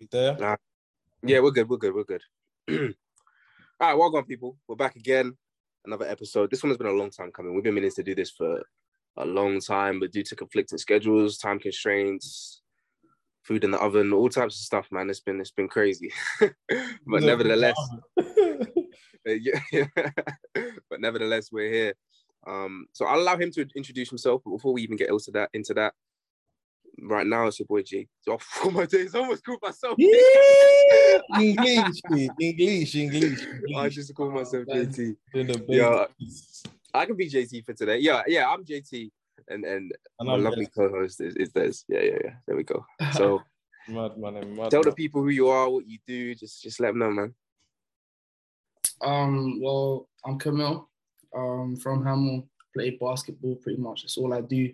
[0.00, 0.34] You there?
[0.38, 0.56] Nah.
[1.22, 1.68] Yeah, we're good.
[1.68, 1.94] We're good.
[1.94, 2.22] We're good.
[2.70, 4.56] All right, welcome, people.
[4.66, 5.36] We're back again.
[5.84, 6.50] Another episode.
[6.50, 7.54] This one has been a long time coming.
[7.54, 8.62] We've been meaning to do this for
[9.18, 12.62] a long time, but due to conflicting schedules, time constraints,
[13.42, 16.10] food in the oven, all types of stuff, man, it's been it's been crazy.
[16.40, 17.76] but nevertheless,
[19.26, 19.60] yeah,
[20.88, 21.94] but nevertheless, we're here.
[22.46, 25.50] Um, so I'll allow him to introduce himself, but before we even get into that,
[25.52, 25.92] into that,
[27.02, 28.08] right now it's your boy G.
[28.20, 29.96] So for my days, I almost called myself.
[31.38, 32.00] English,
[32.40, 33.46] English, English,
[33.76, 35.16] I just call myself Oh, JT.
[35.68, 36.04] Yeah.
[36.92, 37.98] I can be JT for today.
[37.98, 39.10] Yeah, yeah, I'm JT,
[39.48, 41.84] and and And my I'm lovely co-host is, is Des.
[41.88, 42.34] Yeah, yeah, yeah.
[42.46, 42.84] There we go.
[43.12, 43.42] So
[43.88, 44.56] mad, man.
[44.56, 46.34] Mad, tell the people who you are, what you do.
[46.34, 47.34] Just just let them know, man.
[49.02, 50.88] Um, well, I'm Camille.
[51.34, 52.46] Um, from Hemel.
[52.74, 54.02] Play basketball pretty much.
[54.02, 54.72] That's all I do.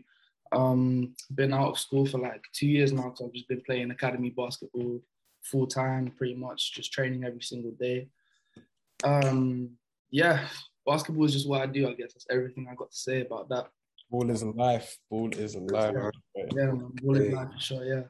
[0.57, 3.91] Um, been out of school for like two years now, so I've just been playing
[3.91, 5.03] academy basketball
[5.43, 8.09] full time, pretty much, just training every single day.
[9.05, 9.73] Um,
[10.11, 10.49] yeah,
[10.87, 11.87] basketball is just what I do.
[11.87, 13.67] I guess that's everything I got to say about that.
[14.11, 14.99] Ball is life.
[15.11, 15.95] Ball is life.
[16.35, 17.85] Yeah, man, ball is life for sure.
[17.85, 18.03] Yeah,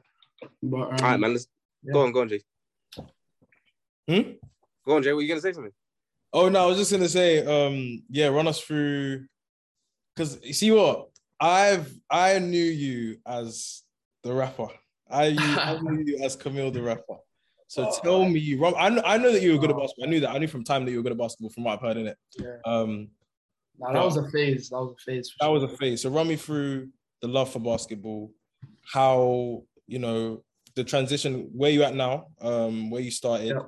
[0.63, 1.31] but um, All right, man.
[1.33, 1.47] Let's
[1.83, 1.93] yeah.
[1.93, 2.41] go on, go on, Jay.
[4.07, 4.31] Hmm?
[4.85, 5.11] Go on, Jay.
[5.11, 5.73] Were you gonna say something?
[6.31, 9.25] Oh no, I was just gonna say, um, yeah, run us through
[10.15, 13.83] because you see what I've I knew you as
[14.23, 14.67] the rapper.
[15.09, 15.25] I,
[15.61, 17.15] I knew you as Camille the rapper.
[17.67, 17.99] So Oh.
[18.01, 20.07] tell me, run, I know, I know that you were good at basketball.
[20.07, 20.29] I knew that.
[20.31, 22.07] I knew from time that you were good at basketball from what I've heard in
[22.07, 22.17] it.
[22.39, 23.09] yeah, Um,
[23.77, 24.69] nah, that was a phase.
[24.69, 25.31] That was a phase.
[25.39, 25.53] That sure.
[25.53, 26.01] was a phase.
[26.01, 26.89] So run me through
[27.21, 28.31] the love for basketball,
[28.93, 30.43] how you know
[30.75, 33.59] the transition, where you at now, um, where you started, Yeah.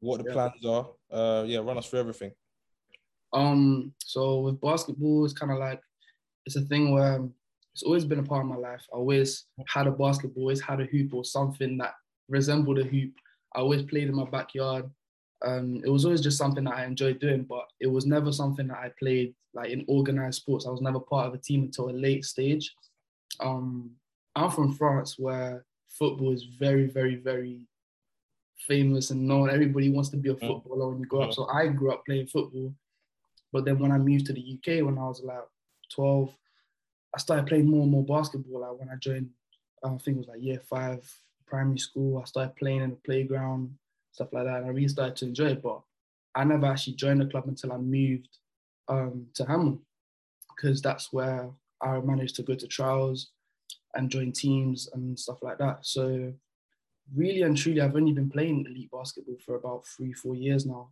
[0.00, 0.32] what the Yeah.
[0.32, 0.90] plans are.
[1.10, 2.32] Uh, yeah, run us through everything.
[3.34, 5.80] Um, so with basketball, it's kind of like
[6.46, 7.20] it's a thing where
[7.72, 8.84] it's always been a part of my life.
[8.92, 11.94] I always had a basketball, always had a hoop or something that
[12.28, 13.12] resembled a hoop.
[13.54, 14.90] I always played in my backyard.
[15.44, 18.68] Um, it was always just something that I enjoyed doing, but it was never something
[18.68, 20.66] that I played like in organized sports.
[20.66, 22.72] I was never part of a team until a late stage.
[23.40, 23.90] Um,
[24.34, 25.64] I'm from France, where
[25.98, 27.66] football is very, very, very
[28.66, 29.50] famous and known.
[29.50, 31.32] Everybody wants to be a footballer when you grow up.
[31.32, 32.72] So I grew up playing football.
[33.52, 35.44] But then when I moved to the UK when I was like
[35.94, 36.36] 12,
[37.14, 38.60] I started playing more and more basketball.
[38.60, 39.30] Like when I joined,
[39.84, 41.08] I think it was like year five,
[41.46, 43.74] primary school, I started playing in the playground,
[44.12, 44.58] stuff like that.
[44.58, 45.62] And I really started to enjoy it.
[45.62, 45.80] But
[46.34, 48.28] I never actually joined the club until I moved
[48.88, 49.78] um, to Hemel
[50.54, 53.30] because that's where I managed to go to trials
[53.94, 55.78] and join teams and stuff like that.
[55.82, 56.32] So
[57.14, 60.90] really and truly, I've only been playing elite basketball for about three, four years now.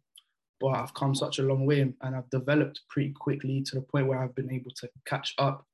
[0.60, 3.82] But I've come such a long way and and I've developed pretty quickly to the
[3.82, 5.66] point where I've been able to catch up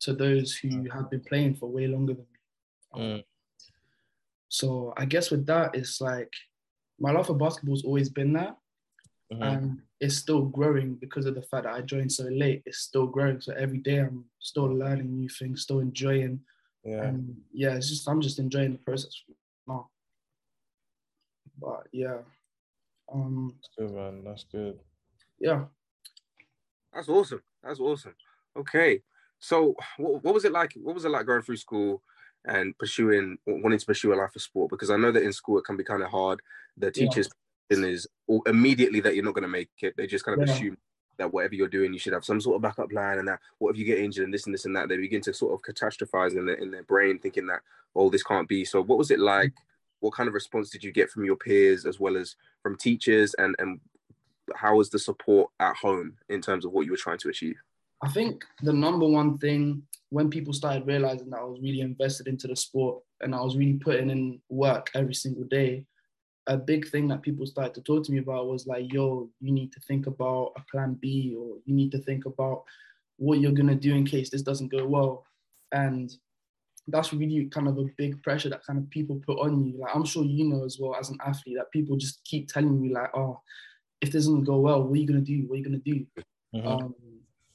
[0.00, 3.00] to those who have been playing for way longer than me.
[3.02, 3.24] Mm.
[4.48, 6.32] So I guess with that, it's like
[6.98, 8.54] my love for basketball's always been there
[9.32, 9.42] Mhm.
[9.42, 12.62] and it's still growing because of the fact that I joined so late.
[12.66, 13.40] It's still growing.
[13.40, 16.44] So every day I'm still learning new things, still enjoying.
[16.82, 17.04] yeah.
[17.08, 19.22] And yeah, it's just I'm just enjoying the process
[19.66, 19.90] now.
[21.58, 22.22] But yeah,
[23.12, 24.24] um, That's good, man.
[24.24, 24.78] That's good.
[25.38, 25.64] yeah.
[26.92, 27.42] That's awesome.
[27.62, 28.14] That's awesome.
[28.56, 29.02] Okay.
[29.38, 30.72] So what, what was it like?
[30.74, 32.02] What was it like going through school
[32.46, 34.70] and pursuing wanting to pursue a life of sport?
[34.70, 36.40] Because I know that in school it can be kind of hard.
[36.76, 37.06] The Yeah.
[37.08, 37.28] teachers
[37.70, 38.08] is
[38.46, 39.96] immediately that you're not going to make it.
[39.96, 40.54] They just kind of Yeah.
[40.54, 40.78] assume
[41.18, 43.70] that whatever you're doing, you should have some sort of backup plan, and that what
[43.70, 44.88] if you get injured and this and this and that.
[44.88, 47.60] They begin to sort of catastrophize in their in their brain, thinking that
[47.94, 48.64] oh this can't be.
[48.64, 49.52] So what was it like?
[50.00, 53.34] What kind of response did you get from your peers as well as from teachers,
[53.34, 53.80] and and
[54.54, 57.56] how was the support at home in terms of what you were trying to achieve?
[58.02, 62.26] I think the number one thing when people started realizing that I was really invested
[62.26, 65.84] into the sport and I was really putting in work every single day,
[66.46, 69.52] a big thing that people started to talk to me about was like, yo, you
[69.52, 72.64] need to think about a plan B or you need to think about
[73.18, 75.24] what you're going to do in case this doesn't go well.
[75.70, 76.12] And
[76.90, 79.78] that's really kind of a big pressure that kind of people put on you.
[79.78, 82.82] Like, I'm sure you know as well as an athlete that people just keep telling
[82.82, 83.40] you, like, oh,
[84.00, 85.46] if this doesn't go well, what are you going to do?
[85.46, 86.06] What are you going to do?
[86.54, 86.66] Mhm.
[86.66, 86.94] Um,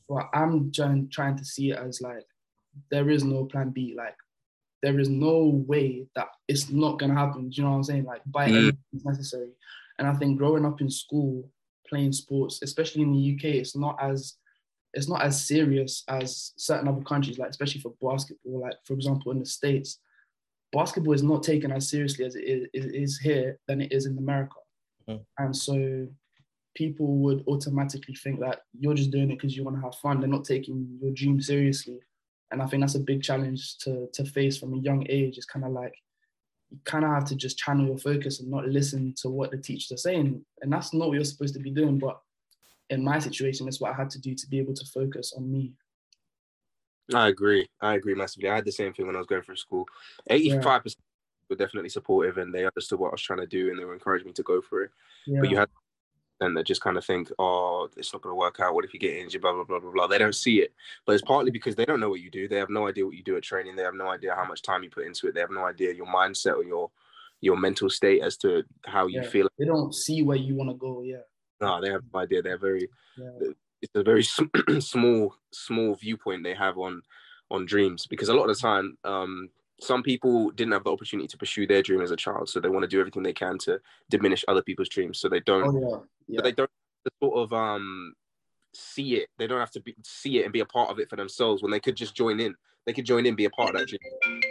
[0.08, 2.26] but I'm trying trying to see it as like
[2.92, 3.94] there is no plan B.
[3.98, 4.16] Like
[4.84, 7.50] there is no way that it's not gonna happen.
[7.50, 8.06] Do you know what I'm saying?
[8.06, 8.78] Like by any Mm.
[8.94, 9.50] means necessary.
[9.98, 11.50] And I think growing up in school,
[11.90, 14.36] playing sports, especially in the UK, it's not as
[14.96, 18.62] it's not as serious as certain other countries, like especially for basketball.
[18.62, 20.00] Like for example, in the States,
[20.72, 24.06] basketball is not taken as seriously as it is, it is here than it is
[24.06, 24.56] in America.
[25.08, 25.26] Mm.
[25.38, 26.08] And so
[26.76, 30.20] people would automatically think that you're just doing it because you want to have fun.
[30.20, 32.00] They're not taking your dream seriously.
[32.52, 35.38] And I think that's a big challenge to, to face from a young age.
[35.38, 35.94] It's kind of like
[36.70, 39.58] you kind of have to just channel your focus and not listen to what the
[39.58, 40.44] teachers are saying.
[40.62, 42.00] And that's not what you're supposed to be doing.
[42.00, 42.20] But
[42.90, 45.52] in my situation, that's what I had to do to be able to focus on
[45.52, 45.74] me.
[47.14, 47.68] I agree.
[47.82, 48.50] I agree massively.
[48.50, 49.86] I had the same thing when I was going through school.
[50.30, 50.82] 85% yeah.
[51.50, 53.94] were definitely supportive and they understood what I was trying to do and they were
[53.94, 54.92] encouraging me to go for it.
[55.28, 55.40] Yeah.
[55.42, 55.70] But you had
[56.42, 58.74] and that just kind of think, oh, it's not going to work out.
[58.74, 59.42] What if you get injured?
[59.42, 60.08] Blah blah blah blah blah.
[60.08, 60.74] They don't see it,
[61.06, 62.48] but it's partly because they don't know what you do.
[62.48, 63.76] They have no idea what you do at training.
[63.76, 65.34] They have no idea how much time you put into it.
[65.34, 66.92] They have no idea your mindset or your
[67.42, 69.30] your mental state as to how you yeah.
[69.30, 69.48] feel.
[69.58, 71.04] They don't see where you want to go.
[71.04, 71.22] Yeah.
[71.62, 72.42] No, they have no idea.
[72.42, 72.90] They're very.
[73.18, 73.50] Yeah.
[73.82, 74.24] It's a very
[74.80, 77.02] small small viewpoint they have on
[77.52, 79.50] on dreams because a lot of the time um,
[79.80, 82.70] some people didn't have the opportunity to pursue their dream as a child, so they
[82.70, 83.80] want to do everything they can to
[84.10, 85.20] diminish other people's dreams.
[85.20, 86.38] So they don't, oh, yeah.
[86.38, 86.42] Yeah.
[86.42, 86.70] they don't
[87.22, 88.14] sort of um
[88.74, 89.30] see it.
[89.38, 91.62] They don't have to be, see it and be a part of it for themselves
[91.62, 92.56] when they could just join in.
[92.86, 94.42] They could join in, be a part of that dream.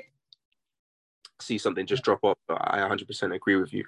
[1.41, 2.39] See something just drop off.
[2.49, 3.85] I 100% agree with you.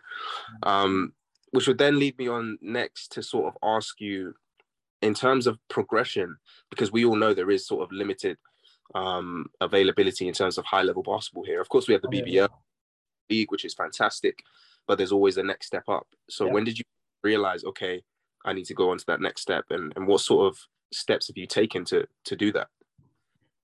[0.63, 1.13] Um,
[1.51, 4.35] which would then lead me on next to sort of ask you,
[5.03, 6.37] in terms of progression,
[6.71, 8.39] because we all know there is sort of limited
[8.95, 11.61] um, availability in terms of high level basketball here.
[11.61, 12.47] Of course, we have the BBL yeah.
[13.31, 14.43] league, which is fantastic,
[14.87, 16.07] but there's always a next step up.
[16.31, 16.53] So yeah.
[16.53, 16.85] when did you
[17.23, 18.03] realize, okay,
[18.45, 20.59] I need to go on to that next step, and, and what sort of
[20.93, 22.69] steps have you taken to to do that?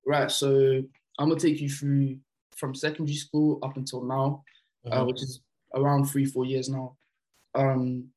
[0.07, 0.31] Right.
[0.31, 0.83] So
[1.19, 2.19] I'm gonna take you through
[2.57, 4.43] from secondary school up until now,
[4.85, 5.03] uh, uh-huh.
[5.03, 5.41] uh, which is
[5.75, 6.97] around three four years now.
[7.55, 8.09] Um,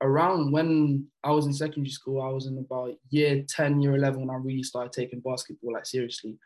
[0.00, 4.20] around when I was in secondary school, I was in about year 10, year 11
[4.20, 6.36] when I really started taking basketball like seriously.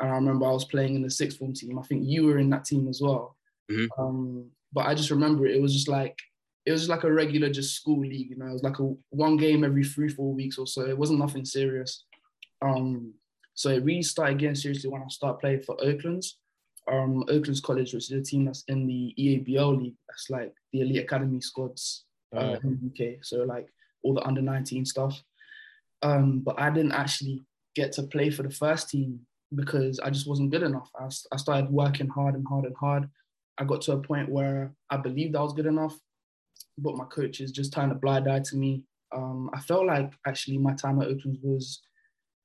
[0.00, 1.78] And I remember I was playing in the sixth form team.
[1.78, 3.36] I think you were in that team as well.
[3.70, 4.02] Mm-hmm.
[4.02, 6.18] Um, but I just remember it, it was just like
[6.66, 8.46] it was just like a regular just school league, you know.
[8.46, 10.82] It was like a one game every three, four weeks or so.
[10.82, 12.04] It wasn't nothing serious.
[12.62, 13.12] Um,
[13.54, 16.38] so it really started getting seriously when I started playing for Oaklands.
[16.90, 19.94] Um, Oaklands College, which is a team that's in the EABL league.
[20.08, 22.04] That's like the elite academy squads
[22.36, 23.18] uh, in the UK.
[23.22, 23.68] So like
[24.02, 25.22] all the under 19 stuff.
[26.02, 27.44] Um, but I didn't actually
[27.76, 29.20] get to play for the first team
[29.54, 30.90] because I just wasn't good enough.
[30.98, 33.08] I, I started working hard and hard and hard.
[33.56, 35.96] I got to a point where I believed I was good enough,
[36.76, 38.82] but my coaches just turned a blind eye to me.
[39.14, 41.80] Um, I felt like actually my time at Oakland was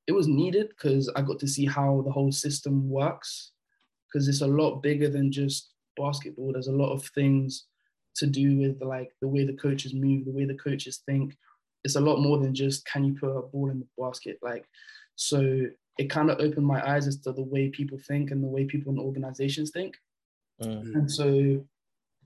[0.05, 3.53] it was needed because I got to see how the whole system works
[4.05, 6.53] because it's a lot bigger than just basketball.
[6.53, 7.65] There's a lot of things
[8.19, 11.35] to do with the, like the way the coaches move, the way the coaches think.
[11.83, 14.37] It's a lot more than just can you put a ball in the basket.
[14.41, 14.65] Like,
[15.15, 15.65] so
[15.97, 18.65] it kind of opened my eyes as to the way people think and the way
[18.65, 19.95] people in organizations think.
[20.61, 20.95] Mm-hmm.
[20.95, 21.65] And so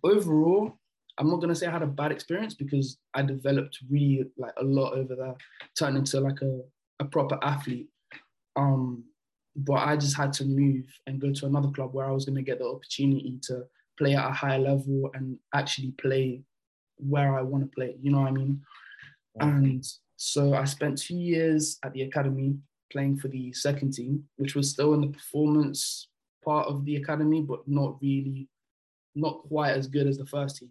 [0.04, 0.78] overall,
[1.18, 4.63] I'm not gonna say I had a bad experience because I developed really like a
[4.63, 5.36] lot over there,
[5.78, 6.62] turned into like a,
[7.00, 7.90] a proper athlete.
[8.56, 9.04] Um,
[9.56, 12.42] but I just had to move and go to another club where I was gonna
[12.42, 13.66] get the opportunity to
[13.98, 16.42] play at a higher level and actually play
[16.98, 17.95] where I want to play.
[18.01, 18.62] You know what I mean?
[19.40, 19.86] And
[20.16, 22.57] so I spent two years at the academy
[22.92, 26.07] playing for the second team, which was still in the performance
[26.44, 28.48] part of the academy, but not really,
[29.16, 30.69] not quite as good as the first team.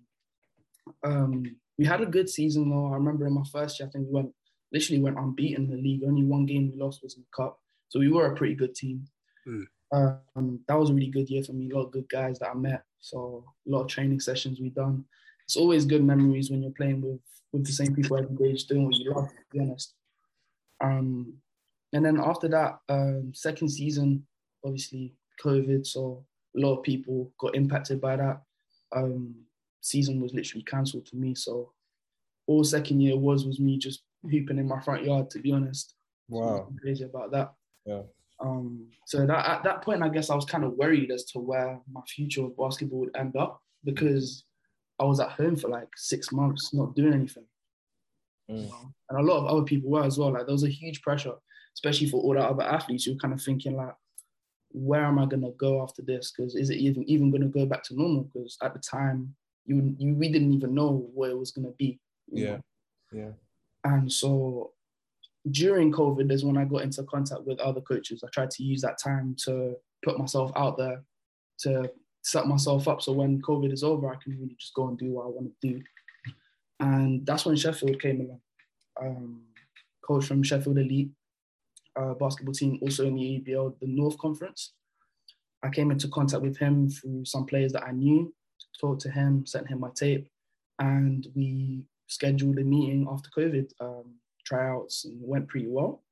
[1.05, 2.93] Um, we had a good season though.
[2.93, 4.33] I remember in my first year, I think we went
[4.73, 6.03] literally went unbeaten in the league.
[6.05, 7.59] Only one game we lost was in the cup,
[7.89, 9.05] so we were a pretty good team.
[9.47, 9.65] Mm.
[9.93, 11.71] Um, that was a really good year for me.
[11.71, 12.83] A lot of good guys that I met.
[13.02, 15.04] So a lot of training sessions we've done.
[15.44, 17.21] It's always good memories when you're playing with
[17.52, 19.28] with the same people every day, just doing what you love.
[19.28, 19.94] To be honest.
[20.80, 21.35] Um,
[21.92, 24.26] and then after that, um, second season,
[24.64, 26.25] obviously COVID, so
[26.56, 28.40] a lot of people got impacted by that.
[28.94, 29.35] Um,
[29.80, 31.73] season was literally cancelled for me, so
[32.47, 35.28] all second year was was me just hooping in my front yard.
[35.30, 35.94] To be honest,
[36.28, 37.52] wow, so crazy about that.
[37.85, 38.02] Yeah.
[38.42, 41.38] Um, so that at that point, I guess I was kind of worried as to
[41.38, 44.44] where my future with basketball would end up because
[44.99, 47.44] I was at home for like six months, not doing anything.
[48.50, 48.70] Mm.
[49.11, 50.32] And a lot of other people were as well.
[50.32, 51.34] Like there was a huge pressure,
[51.75, 53.94] especially for all the other athletes who were kind of thinking like,
[54.70, 56.32] where am I gonna go after this?
[56.32, 58.22] Because is it even even gonna go back to normal?
[58.22, 59.34] Because at the time,
[59.66, 62.00] you you we didn't even know where it was gonna be.
[62.30, 62.61] Yeah, know?
[63.12, 63.30] yeah.
[63.84, 64.72] And so
[65.50, 68.22] during COVID is when I got into contact with other coaches.
[68.25, 71.02] I tried to use that time to put myself out there,
[71.61, 71.90] to
[72.22, 75.12] set myself up so when COVID is over, I can really just go and do
[75.12, 75.82] what I want to do.
[76.80, 78.40] And that's when Sheffield came along.
[79.00, 79.42] Um,
[80.04, 81.11] coach from Sheffield Elite
[81.96, 84.72] uh, basketball team, also in the EBL, the North Conference.
[85.62, 88.34] I came into contact with him through some players that I knew,
[88.80, 90.28] talked to him, sent him my tape,
[90.78, 93.70] and we scheduled a meeting after COVID.
[93.80, 96.02] Um, tryouts and went pretty well.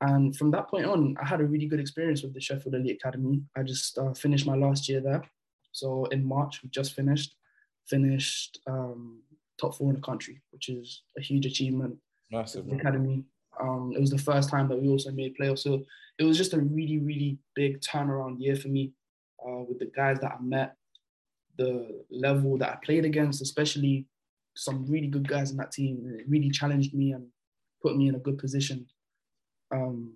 [0.00, 2.98] And from that point on, I had a really good experience with the Sheffield Elite
[3.00, 3.42] Academy.
[3.56, 5.24] I just uh, finished my last year there.
[5.72, 7.34] So in March, we just finished,
[7.86, 9.22] finished um,
[9.60, 11.96] top four in the country, which is a huge achievement.
[12.30, 12.66] Massive.
[12.66, 13.24] The academy.
[13.60, 15.60] Um, it was the first time that we also made playoffs.
[15.60, 15.84] So
[16.18, 18.92] it was just a really, really big turnaround year for me
[19.44, 20.76] uh, with the guys that I met,
[21.56, 24.06] the level that I played against, especially
[24.54, 26.16] some really good guys in that team.
[26.18, 27.26] It really challenged me and
[27.82, 28.86] put me in a good position.
[29.74, 30.14] Um,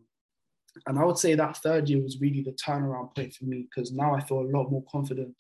[0.86, 3.92] and I would say that third year was really the turnaround point for me because
[3.92, 5.34] now I feel a lot more confident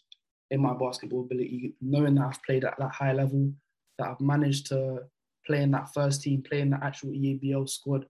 [0.50, 3.52] in my basketball ability, knowing that I've played at that high level,
[3.98, 5.04] that I've managed to
[5.46, 8.06] play in that first team, play in the actual EABL squad.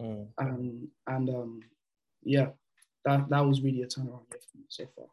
[0.00, 0.26] Mm.
[0.36, 1.60] Um, and um,
[2.22, 2.48] yeah,
[3.06, 5.06] that, that was really a turnaround year for me so far.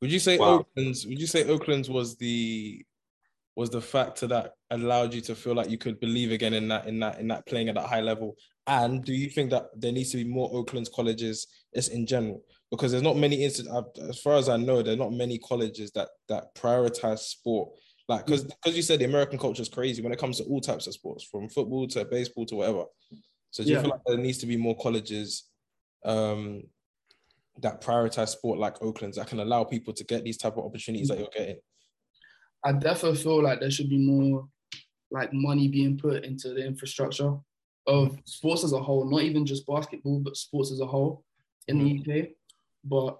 [0.00, 0.60] Would you say Wow.
[0.60, 1.06] Oaklands?
[1.06, 2.84] Would you say Oaklands was the
[3.58, 6.86] was the factor that allowed you to feel like you could believe again in that
[6.86, 8.36] in that in that playing at that high level?
[8.68, 12.44] And do you think that there needs to be more Oaklands colleges just in general?
[12.70, 13.74] Because there's not many instances,
[14.08, 17.70] as far as I know, there are not many colleges that that prioritize sport.
[18.06, 20.60] Like, because because you said the American culture is crazy when it comes to all
[20.60, 22.84] types of sports, from football to baseball to whatever.
[23.50, 23.82] So do you Yeah.
[23.82, 25.48] feel like there needs to be more colleges
[26.04, 26.62] um,
[27.60, 31.08] that prioritize sport like Oaklands that can allow people to get these type of opportunities
[31.08, 31.58] that you're getting?
[32.64, 34.48] I definitely feel like there should be more
[35.10, 37.34] like money being put into the infrastructure
[37.86, 41.24] of sports as a whole, not even just basketball, but sports as a whole
[41.68, 42.00] in the mm.
[42.24, 42.28] UK.
[42.84, 43.18] But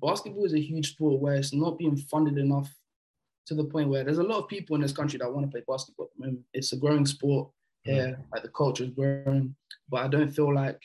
[0.00, 2.72] basketball is a huge sport where it's not being funded enough
[3.46, 5.50] to the point where there's a lot of people in this country that want to
[5.50, 6.10] play basketball.
[6.16, 7.48] I mean, it's a growing sport
[7.86, 7.92] mm.
[7.92, 9.54] here, like the culture is growing,
[9.88, 10.80] but I don't feel like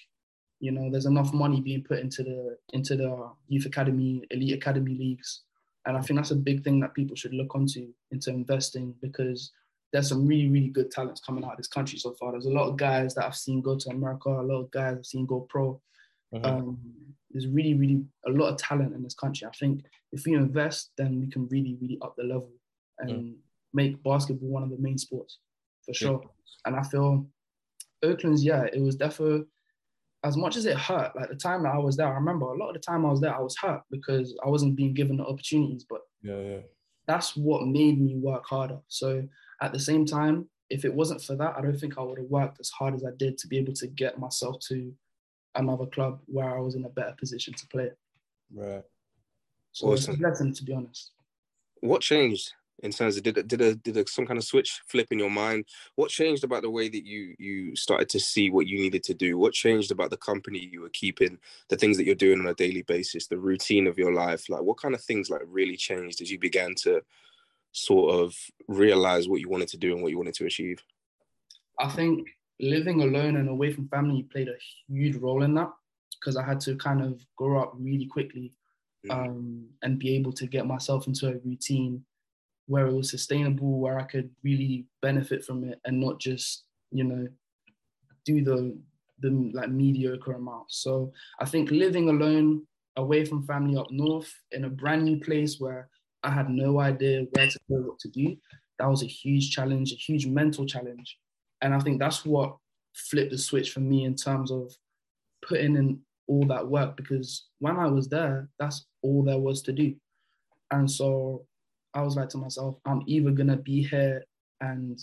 [0.59, 4.95] you know there's enough money being put into the into the youth academy, elite academy
[4.95, 5.43] leagues
[5.85, 9.51] and I think that's a big thing that people should look onto into investing because
[9.91, 12.31] there's some really, really good talents coming out of this country so far.
[12.31, 14.97] There's a lot of guys that I've seen go to America, a lot of guys
[14.97, 15.81] I've seen go pro.
[16.33, 16.45] Mhm.
[16.45, 16.79] Um,
[17.31, 19.47] there's really, really a lot of talent in this country.
[19.47, 22.51] I think if we invest, then we can really, really up the level
[22.99, 23.37] and
[23.73, 25.39] make basketball one of the main sports
[25.85, 26.21] for sure.
[26.65, 27.27] And I feel
[28.03, 29.45] Oaklands, yeah, it was definitely
[30.23, 32.57] as much as it hurt, like the time that I was there, I remember a
[32.57, 35.17] lot of the time I was there, I was hurt because I wasn't being given
[35.17, 35.85] the opportunities.
[35.89, 36.59] But yeah, yeah.
[37.07, 38.79] that's what made me work harder.
[38.87, 39.23] So
[39.61, 42.27] at the same time, if it wasn't for that, I don't think I would have
[42.27, 44.93] worked as hard as I did to be able to get myself to
[45.55, 47.91] another club where I was in a better position to play.
[48.53, 48.83] Right.
[49.71, 50.19] So it's a Awesome.
[50.21, 51.11] blessing, to be honest.
[51.81, 54.81] What changed in terms of did it, did a, did a, some kind of switch
[54.87, 55.65] flip in your mind?
[55.95, 59.13] What changed about the way that you you started to see what you needed to
[59.13, 59.37] do?
[59.37, 61.37] What changed about the company you were keeping,
[61.69, 64.49] the things that you're doing on a daily basis, the routine of your life?
[64.49, 67.01] Like what kind of things like really changed as you began to
[67.71, 68.35] sort of
[68.67, 70.83] realize what you wanted to do and what you wanted to achieve?
[71.79, 72.27] I think
[72.59, 74.57] living alone and away from family played a
[74.87, 75.71] huge role in that
[76.19, 78.53] because I had to kind of grow up really quickly
[79.07, 79.11] Mm.
[79.11, 82.03] um, and be able to get myself into a routine
[82.69, 87.03] where it was sustainable, where I could really benefit from it and not just, you
[87.03, 87.27] know,
[88.25, 88.81] do the
[89.19, 90.71] the like mediocre amount.
[90.71, 95.59] So I think living alone, away from family up north, in a brand new place
[95.59, 95.89] where
[96.23, 98.37] I had no idea where to go, what to do,
[98.77, 101.17] that was a huge challenge, a huge mental challenge.
[101.61, 102.57] And I think that's what
[102.95, 104.73] flipped the switch for me in terms of
[105.47, 109.73] putting in all that work because when I was there, that's all there was to
[109.73, 109.95] do.
[110.71, 111.47] And so
[111.93, 114.23] I was like to myself, I'm either gonna be here
[114.61, 114.99] and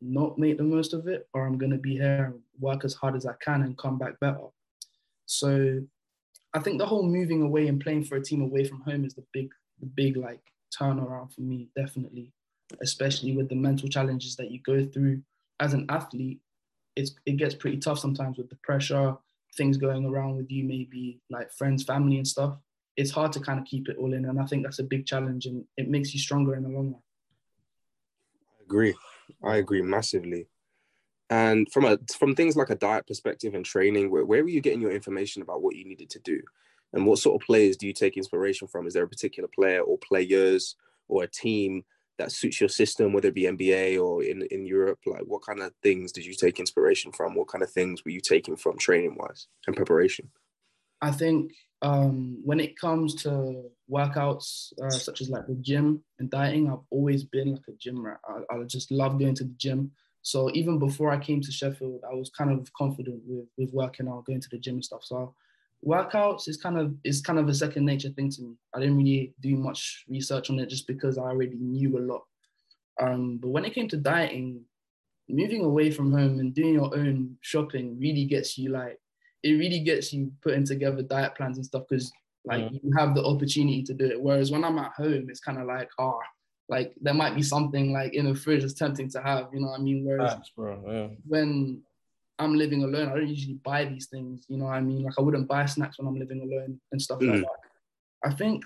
[0.00, 3.16] not make the most of it, or I'm gonna be here and work as hard
[3.16, 4.48] as I can and come back better.
[5.26, 5.80] So
[6.52, 9.14] I think the whole moving away and playing for a team away from home is
[9.14, 10.40] the big, the big like
[10.78, 12.32] turnaround for me, definitely.
[12.82, 15.22] Especially with the mental challenges that you go through
[15.60, 16.40] as an athlete,
[16.96, 19.16] it's it gets pretty tough sometimes with the pressure,
[19.56, 22.56] things going around with you, maybe like friends, family, and stuff.
[23.00, 25.06] It's hard to kind of keep it all in, and I think that's a big
[25.06, 27.02] challenge, and it makes you stronger in the long run.
[28.58, 28.94] I agree.
[29.42, 30.48] I agree massively.
[31.30, 34.60] And from a from things like a diet perspective and training, where, where were you
[34.60, 36.40] getting your information about what you needed to do?
[36.92, 38.86] And what sort of players do you take inspiration from?
[38.86, 40.76] Is there a particular player or players
[41.08, 41.84] or a team
[42.18, 44.98] that suits your system, whether it be NBA or in, in Europe?
[45.06, 47.34] Like what kind of things did you take inspiration from?
[47.34, 50.30] What kind of things were you taking from training wise and preparation?
[51.00, 51.52] I think
[51.82, 56.84] um, when it comes to workouts, uh, such as like the gym and dieting, I've
[56.90, 58.20] always been like a gym rat.
[58.28, 59.90] I, I just love going to the gym.
[60.22, 64.08] So even before I came to Sheffield, I was kind of confident with with working
[64.08, 65.04] out, going to the gym and stuff.
[65.04, 65.34] So
[65.86, 68.54] workouts is kind of is kind of a second nature thing to me.
[68.74, 72.24] I didn't really do much research on it just because I already knew a lot.
[73.00, 74.60] Um, but when it came to dieting,
[75.30, 79.00] moving away from home and doing your own shopping really gets you like
[79.42, 82.12] it really gets you putting together diet plans and stuff because
[82.44, 82.80] Like mm.
[82.82, 84.20] you have the opportunity to do it.
[84.20, 86.20] Whereas when I'm at home, it's kind of like, oh,
[86.68, 89.68] like there might be something like in the fridge that's tempting to have, you know
[89.68, 90.04] what I mean?
[90.04, 91.08] Whereas bro, yeah.
[91.26, 91.82] when
[92.38, 95.02] I'm living alone, I don't usually buy these things, you know what I mean?
[95.02, 97.32] Like I wouldn't buy snacks when I'm living alone and stuff mm.
[97.32, 98.30] like that.
[98.30, 98.64] I think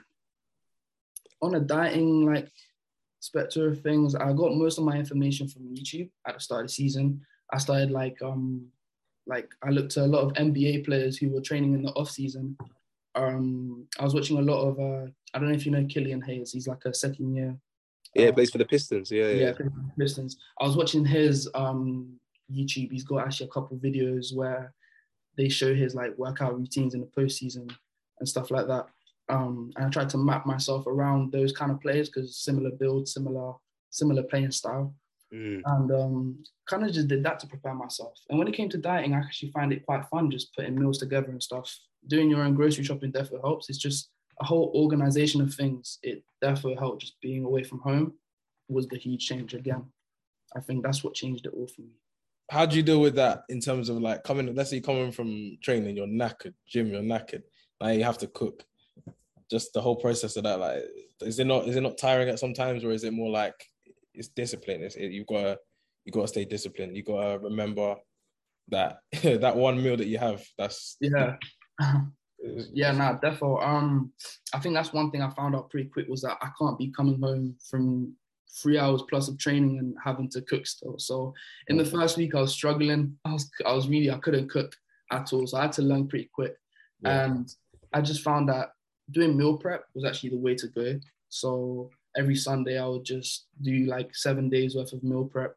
[1.40, 2.48] on a dieting like
[3.20, 6.68] spectrum of things, I got most of my information from YouTube at the start of
[6.68, 7.22] the season.
[7.52, 8.68] I started like um
[9.26, 12.10] like I looked at a lot of NBA players who were training in the off
[12.10, 12.56] season.
[13.14, 16.22] Um, I was watching a lot of uh, I don't know if you know Killian
[16.22, 16.52] Hayes.
[16.52, 17.56] He's like a second year.
[18.14, 19.10] Yeah, um, plays for the Pistons.
[19.10, 19.52] Yeah, yeah.
[19.58, 20.36] yeah Pistons.
[20.60, 22.18] I was watching his um
[22.52, 22.92] YouTube.
[22.92, 24.72] He's got actually a couple videos where
[25.36, 27.70] they show his like workout routines in the postseason
[28.20, 28.86] and stuff like that.
[29.28, 33.08] Um, and I tried to map myself around those kind of players because similar build,
[33.08, 33.54] similar
[33.90, 34.94] similar playing style.
[35.34, 35.62] Mm.
[35.66, 38.18] And um, kind of just did that to prepare myself.
[38.30, 40.98] And when it came to dieting, I actually find it quite fun just putting meals
[40.98, 41.76] together and stuff.
[42.06, 43.68] Doing your own grocery shopping definitely helps.
[43.68, 44.10] It's just
[44.40, 45.98] a whole organization of things.
[46.02, 47.00] It definitely helped.
[47.00, 48.14] Just being away from home
[48.68, 49.84] was the huge change again.
[50.54, 51.96] I think that's what changed it all for me.
[52.50, 54.54] How do you deal with that in terms of like coming?
[54.54, 57.42] Let's say coming from training, you're knackered, gym, you're knackered.
[57.80, 58.64] Now you have to cook.
[59.50, 60.84] Just the whole process of that, like,
[61.22, 63.54] is it not is it not tiring at sometimes, or is it more like
[64.14, 64.82] it's discipline.
[64.82, 65.58] It's, it, you've got to
[66.04, 66.96] you got to stay disciplined.
[66.96, 67.96] You got to remember
[68.68, 70.44] that that one meal that you have.
[70.58, 71.36] That's yeah.
[72.72, 74.12] yeah, nah, therefore, um,
[74.52, 76.90] I think that's one thing I found out pretty quick was that I can't be
[76.90, 78.14] coming home from
[78.62, 80.98] three hours plus of training and having to cook still.
[80.98, 81.34] So
[81.68, 83.16] in the first week, I was struggling.
[83.24, 84.74] I was, I was really, I couldn't cook
[85.10, 85.46] at all.
[85.46, 86.54] So I had to learn pretty quick.
[87.00, 87.24] Yeah.
[87.24, 87.52] And
[87.92, 88.70] I just found that
[89.10, 91.00] doing meal prep was actually the way to go.
[91.28, 95.56] So every Sunday I would just do like seven days worth of meal prep.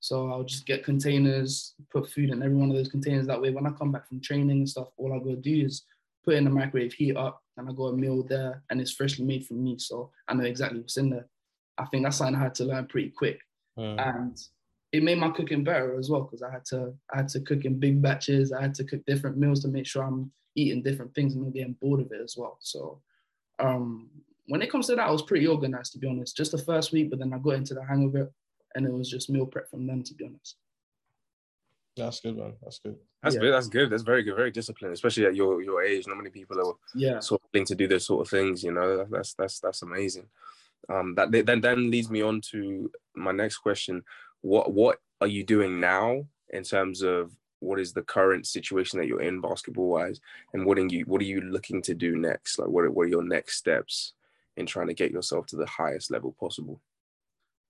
[0.00, 3.26] So I'll just get containers, put food in every one of those containers.
[3.26, 5.84] That way, when I come back from training and stuff, all I gotta do is
[6.24, 9.24] put in the microwave, heat up, and I got a meal there, and it's freshly
[9.24, 9.76] made for me.
[9.78, 11.26] So I know exactly what's in there.
[11.78, 13.40] I think that's something I had to learn pretty quick,
[13.76, 13.98] mm.
[13.98, 14.38] and
[14.92, 17.64] it made my cooking better as well because I had to I had to cook
[17.64, 18.52] in big batches.
[18.52, 21.54] I had to cook different meals to make sure I'm eating different things and not
[21.54, 22.58] getting bored of it as well.
[22.60, 23.00] So
[23.58, 24.08] um,
[24.48, 26.36] when it comes to that, I was pretty organized to be honest.
[26.36, 28.32] Just the first week, but then I got into the hang of it,
[28.74, 30.56] and it was just meal prep from them to be honest.
[31.96, 32.54] That's good, man.
[32.62, 32.96] That's good.
[33.22, 33.40] That's yeah.
[33.40, 33.52] good.
[33.54, 33.90] That's good.
[33.90, 34.36] That's very good.
[34.36, 36.06] Very disciplined, especially at your your age.
[36.06, 38.62] Not many people are yeah sort of willing to do those sort of things.
[38.62, 40.26] You know, that's that's that's amazing.
[40.88, 44.02] Um, that then then leads me on to my next question.
[44.40, 49.06] What what are you doing now in terms of what is the current situation that
[49.06, 50.20] you're in basketball wise,
[50.54, 52.58] and what are you what are you looking to do next?
[52.58, 54.14] Like, what what are your next steps?
[54.58, 56.80] In trying to get yourself to the highest level possible?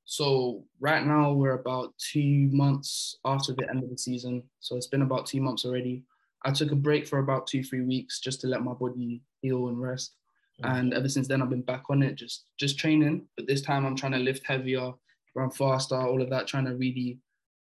[0.05, 4.43] So right now we're about two months after the end of the season.
[4.61, 6.03] So it's been about two months already.
[6.47, 9.69] I took a break for about two, three weeks just to let my body heal
[9.69, 10.15] and rest.
[10.63, 10.77] Mm-hmm.
[10.77, 13.27] And ever since then I've been back on it, just just training.
[13.37, 14.93] But this time I'm trying to lift heavier,
[15.35, 17.19] run faster, all of that, trying to really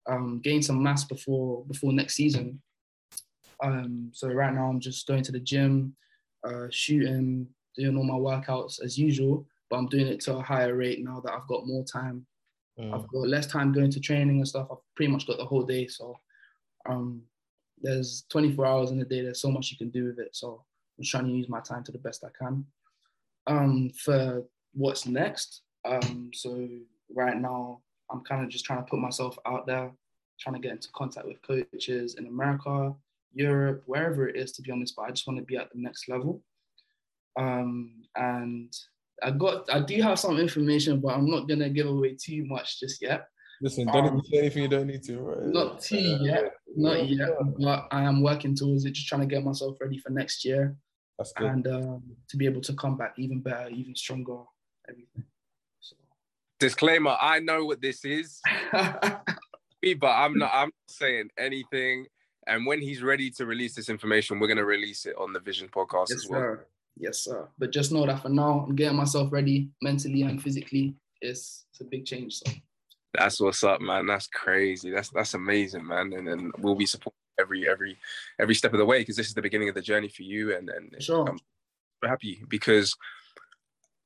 [0.10, 2.62] um, gain some mass before before next season.
[3.64, 5.96] Um, so right now I'm just going to the gym,
[6.46, 10.76] uh, shooting, doing all my workouts as usual, but I'm doing it to a higher
[10.76, 12.26] rate now that I've got more time.
[12.80, 12.94] Mm.
[12.94, 14.68] I've got less time going to training and stuff.
[14.72, 15.88] I've pretty much got the whole day.
[15.88, 16.18] So
[16.88, 17.22] um,
[17.82, 19.22] there's 24 hours in a day.
[19.22, 20.36] There's so much you can do with it.
[20.36, 20.64] So
[20.98, 22.66] I'm trying to use my time to the best I can.
[23.46, 26.68] Um, for what's next, um, so
[27.14, 29.92] right now I'm kind of just trying to put myself out there,
[30.40, 32.94] trying to get into contact with coaches in America,
[33.34, 34.96] Europe, wherever it is, to be honest.
[34.96, 36.42] But I just want to be at the next level.
[37.40, 38.74] Um, and
[39.22, 42.80] I got, I do have some information, but I'm not gonna give away too much
[42.80, 43.28] just yet.
[43.62, 45.20] Listen, don't um, say anything you don't need to.
[45.20, 45.46] Right?
[45.46, 49.28] Not too uh, yet, not yet, but I am working towards it, just trying to
[49.28, 50.76] get myself ready for next year.
[51.38, 54.40] And um, to be able to come back even better, even stronger,
[54.90, 55.24] everything.
[55.80, 55.96] So.
[56.60, 58.42] Disclaimer: I know what this is,
[58.74, 59.24] but
[60.04, 60.52] I'm not.
[60.54, 62.08] I'm not saying anything.
[62.46, 65.70] And when he's ready to release this information, we're gonna release it on the Vision
[65.70, 66.42] podcast yes, as well.
[66.42, 66.68] Sir.
[66.98, 67.48] Yes, sir.
[67.58, 70.96] But just know that for now, I'm getting myself ready mentally and physically.
[71.22, 72.36] It's, it's a big change.
[72.36, 72.52] So
[73.14, 74.08] that's what's up, man.
[74.08, 74.90] That's crazy.
[74.90, 76.14] That's that's amazing, man.
[76.14, 77.98] And then we'll be supporting every every
[78.40, 80.56] every step of the way because this is the beginning of the journey for you.
[80.56, 81.28] And and sure.
[81.28, 81.40] I'm
[82.10, 82.96] happy because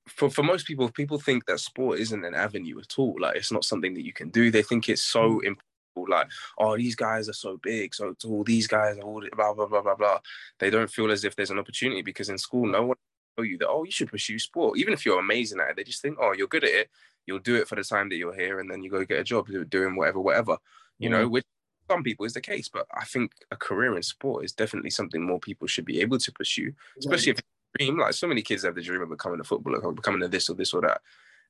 [0.07, 3.15] for for most people, people think that sport isn't an avenue at all.
[3.19, 4.51] Like it's not something that you can do.
[4.51, 5.45] They think it's so mm.
[5.45, 5.66] important
[6.05, 9.67] like, oh, these guys are so big, so tall, these guys are all blah blah
[9.67, 10.19] blah blah blah.
[10.59, 12.97] They don't feel as if there's an opportunity because in school, no one
[13.35, 14.77] tell you that, oh, you should pursue sport.
[14.77, 16.89] Even if you're amazing at it, they just think, oh, you're good at it,
[17.25, 19.23] you'll do it for the time that you're here, and then you go get a
[19.23, 20.57] job doing whatever, whatever.
[20.99, 21.13] You mm.
[21.13, 21.45] know, which
[21.89, 25.25] some people is the case, but I think a career in sport is definitely something
[25.25, 27.41] more people should be able to pursue, especially if
[27.77, 27.97] dream.
[27.97, 30.49] Like so many kids have the dream of becoming a footballer, or becoming a this
[30.49, 31.01] or this or that,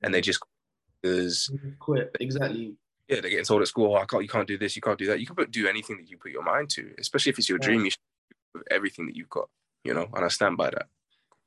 [0.02, 0.40] and they just
[1.02, 2.16] because Quit.
[2.20, 2.76] Exactly.
[3.08, 5.00] Yeah, they're getting told at school, oh, I can't, you can't do this, you can't
[5.00, 5.20] do that.
[5.20, 7.60] You can put, do anything that you put your mind to, especially if it's your
[7.60, 7.67] Yeah.
[7.67, 7.86] dream.
[7.86, 8.00] You should
[8.56, 9.50] do everything that you've got,
[9.84, 10.08] you know.
[10.13, 10.88] And I stand by that.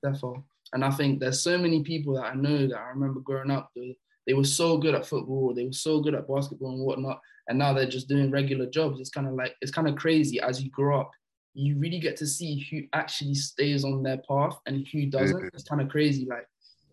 [0.03, 0.43] Therefore,
[0.73, 3.71] and I think there's so many people that I know that I remember growing up.
[3.77, 3.97] They,
[4.27, 7.59] they were so good at football, they were so good at basketball and whatnot, and
[7.59, 9.01] now they're just doing regular jobs.
[9.01, 11.11] It's kind of like it's kind of crazy as you grow up.
[11.53, 15.43] You really get to see who actually stays on their path and who doesn't.
[15.43, 15.51] Mhm.
[15.53, 16.25] It's kind of crazy.
[16.25, 16.47] Like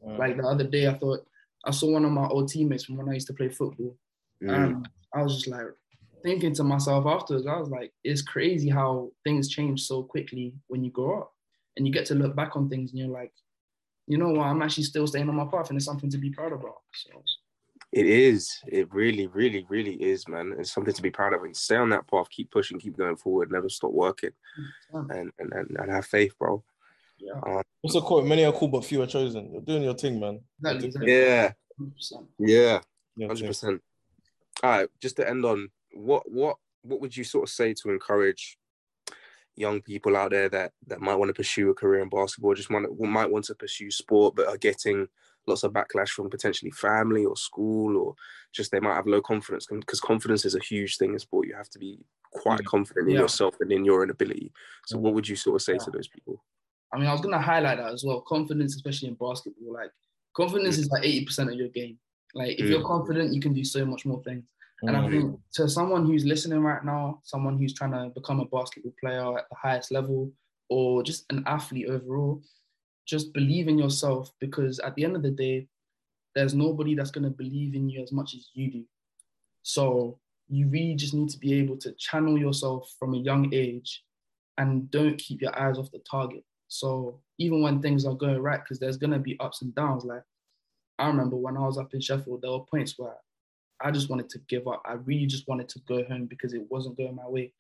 [0.06, 1.26] Uh, like the other day, I thought
[1.66, 3.96] I saw one of my old teammates from when I used to play football.
[4.44, 4.56] Mm.
[4.56, 5.68] And I was just like
[6.24, 10.84] thinking to myself afterwards, I was like, it's crazy how things change so quickly when
[10.84, 11.34] you grow up
[11.76, 13.32] and you get to look back on things and you're like,
[14.08, 16.30] you know what, I'm actually still staying on my path and it's something to be
[16.32, 16.78] proud about.
[16.94, 17.24] So
[17.92, 18.50] It is.
[18.68, 20.56] It really, really, really is, man.
[20.58, 21.44] It's something to be proud of.
[21.44, 24.32] And stay on that path, keep pushing, keep going forward, never stop working,
[24.94, 26.64] um, and and, and, and have faith, bro.
[27.20, 28.26] yeah, What's the quote?
[28.26, 29.52] Many are called, but few are chosen.
[29.52, 30.42] You're doing your thing, man.
[30.60, 31.14] exactly, exactly.
[31.14, 32.28] Yeah, 100%.
[32.40, 32.80] yeah,
[33.20, 33.48] hundred thing.
[33.48, 33.82] percent.
[34.64, 37.90] All right, just to end on what what what would you sort of say to
[37.90, 38.58] encourage
[39.56, 42.70] young people out there that that might want to pursue a career in basketball, just
[42.70, 45.08] want might want to pursue sport, but are getting
[45.48, 48.16] lots of backlash from potentially family or school, or
[48.54, 51.48] just they might have low confidence because confidence is a huge thing in sport.
[51.48, 52.00] You have to be
[52.32, 52.66] quite Yeah.
[52.68, 53.22] confident in Yeah.
[53.22, 54.52] yourself and in your own ability.
[54.86, 55.80] So, what would you sort of say Yeah.
[55.86, 56.44] to those people?
[56.94, 58.22] I mean, I was gonna highlight that as well.
[58.22, 59.92] Confidence, especially in basketball, like
[60.34, 60.80] confidence mm.
[60.80, 62.00] is like 80% of your game.
[62.34, 62.88] Like if you're Mm.
[62.88, 64.46] confident, you can do so much more things.
[64.84, 65.12] And I Mm.
[65.12, 69.38] think to someone who's listening right now, someone who's trying to become a basketball player
[69.38, 70.32] at the highest level,
[70.70, 72.44] or just an athlete overall,
[73.06, 75.68] just believe in yourself because at the end of the day,
[76.36, 78.86] there's nobody that's going to believe in you as much as you do.
[79.64, 84.04] So you really just need to be able to channel yourself from a young age
[84.58, 86.44] and don't keep your eyes off the target.
[86.68, 90.04] So even when things are going right, because there's going to be ups and downs.
[90.06, 90.24] Like
[91.00, 93.16] I remember when I was up in Sheffield, there were points where
[93.80, 94.82] I just wanted to give up.
[94.86, 97.54] I really just wanted to go home because it wasn't going my way.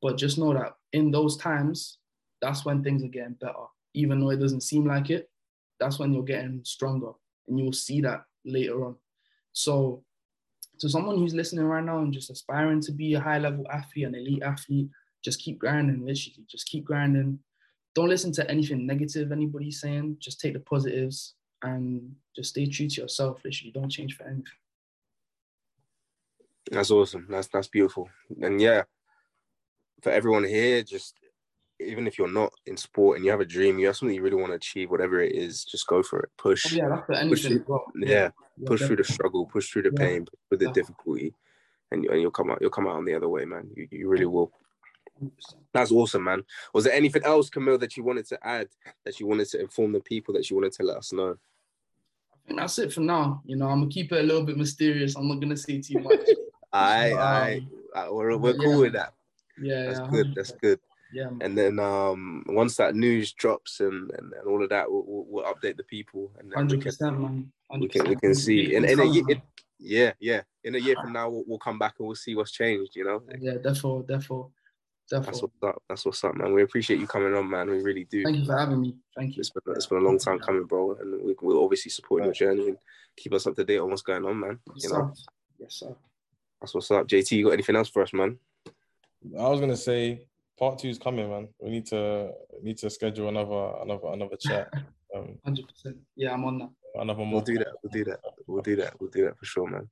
[0.00, 1.98] But just know that in those times,
[2.40, 3.52] that's when things are getting better.
[3.94, 5.28] Even though it doesn't seem like it,
[5.80, 7.12] that's when you're getting stronger.
[7.46, 8.96] And you'll see that later on.
[9.52, 10.04] So,
[10.78, 14.06] to someone who's listening right now and just aspiring to be a high level athlete,
[14.06, 14.88] an elite athlete,
[15.24, 16.44] just keep grinding, literally.
[16.48, 17.40] Just keep grinding.
[17.94, 20.18] Don't listen to anything negative anybody's saying.
[20.20, 23.72] Just take the positives and just stay true to yourself, literally.
[23.72, 24.44] Don't change for anything.
[26.70, 27.26] That's awesome.
[27.30, 28.08] That's that's beautiful.
[28.42, 28.82] And yeah,
[30.02, 31.14] for everyone here, just
[31.80, 34.22] even if you're not in sport and you have a dream, you have something you
[34.22, 36.30] really want to achieve, whatever it is, just go for it.
[36.36, 36.72] Push.
[36.72, 37.60] Oh, yeah, that's for Push anything it.
[37.62, 37.84] as well.
[37.94, 38.30] Yeah.
[38.66, 40.04] Push through the struggle, push through the Yeah.
[40.06, 40.72] pain, push through the Yeah.
[40.72, 41.34] difficulty,
[41.92, 42.58] and, you, and you'll come out.
[42.60, 43.70] You'll come out on the other way, man.
[43.76, 44.52] You, you really will.
[45.22, 45.30] 100%.
[45.72, 46.42] That's awesome, man.
[46.74, 48.68] Was there anything else, Camille, that you wanted to add,
[49.04, 51.36] that you wanted to inform the people, that you wanted to let us know?
[52.32, 53.42] I think that's it for now.
[53.44, 55.16] You know, I'm gonna keep it a little bit mysterious.
[55.16, 56.20] I'm not gonna say too much.
[56.72, 57.62] I, Um, I,
[57.94, 58.64] I we're, we're yeah.
[58.64, 59.12] cool with that.
[59.60, 60.34] Yeah, That's yeah, good.
[60.34, 60.60] That's 100%.
[60.60, 60.80] good.
[61.12, 61.38] Yeah, man.
[61.40, 65.24] And then um, once that news drops and, and, and all of that, we'll, we'll,
[65.28, 67.52] we'll update the people, and then we hundred can percent, man.
[67.80, 68.20] we can we 100%.
[68.20, 68.74] can see.
[68.74, 69.42] In, It's in a year, man.
[69.78, 70.42] yeah, yeah.
[70.64, 72.94] In a year from now, we'll, we'll come back and we'll see what's changed.
[72.94, 74.50] You know, Yeah, therefore, therefore,
[75.10, 75.82] that's what's up.
[75.88, 76.52] That's what's up, man.
[76.52, 77.70] We appreciate you coming on, man.
[77.70, 78.22] We really do.
[78.24, 78.96] Thank you for having me.
[79.16, 79.40] Thank you.
[79.40, 82.32] It's been, it's been a long time coming, bro, and we, we'll obviously support your
[82.32, 82.76] journey and
[83.16, 84.58] keep us up to date on what's going on, man.
[84.74, 85.22] Yes, You know, sir.
[85.58, 85.96] Yes, sir.
[86.60, 87.06] that's what's up.
[87.08, 88.38] JT, you got anything else for us, man?
[89.38, 90.26] I was gonna say
[90.58, 91.48] part two is coming, man.
[91.60, 92.30] We need to
[92.62, 94.72] need to schedule another another another chat.
[95.16, 95.96] Um, Hundred percent.
[96.16, 96.68] Yeah, I'm on that.
[96.96, 97.36] another more.
[97.36, 97.68] We'll do that.
[97.82, 98.20] We'll do that.
[98.46, 99.00] We'll do that.
[99.00, 99.88] We'll do that for sure, man.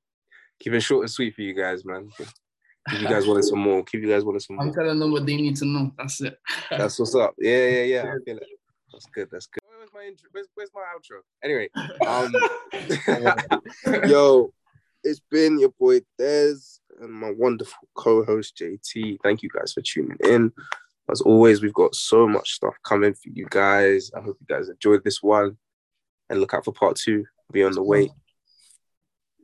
[0.61, 2.11] Keep it short and sweet for you guys, man.
[2.88, 4.64] If you guys wanted some more, keep you guys wanted some more.
[4.64, 4.77] I'm more.
[4.77, 5.92] telling them what they need to know.
[5.99, 6.38] That's it.
[6.70, 7.35] That's what's up.
[7.38, 8.03] Yeah, yeah, yeah.
[8.03, 8.46] I feel it.
[8.92, 9.29] That's good.
[9.31, 9.61] That's good.
[9.77, 10.29] Where's my intro?
[10.33, 11.22] Where's, where's my outro?
[11.42, 11.68] Anyway,
[12.07, 12.33] um,
[14.09, 14.53] yo,
[15.03, 19.18] it's been your boy Dez and my wonderful co-host JT.
[19.22, 20.53] Thank you guys for tuning in.
[21.11, 24.11] As always, we've got so much stuff coming for you guys.
[24.16, 25.57] I hope you guys enjoyed this one,
[26.31, 27.25] and look out for part two.
[27.53, 28.11] Be on the way.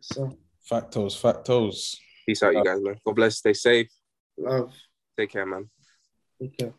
[0.00, 0.36] so
[0.68, 1.96] Factos, factos.
[2.26, 2.96] Peace out, you guys, man.
[3.04, 3.38] God bless.
[3.38, 3.88] Stay safe.
[4.36, 4.72] love.
[5.18, 5.68] Take care, man.
[6.40, 6.72] Take care.